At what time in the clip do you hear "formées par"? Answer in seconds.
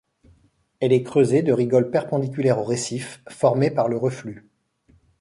3.29-3.87